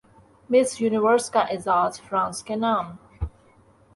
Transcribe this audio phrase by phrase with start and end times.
[0.49, 2.95] مس Universe کا اعزاز France کے نام